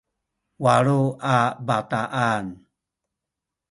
[0.63, 0.99] walu
[1.37, 2.45] a bataan